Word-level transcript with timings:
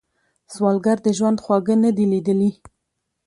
سوالګر 0.53 0.97
د 1.03 1.07
ژوند 1.17 1.37
خواږه 1.43 1.75
نه 1.83 1.91
دي 1.95 2.05
ليدلي 2.11 2.51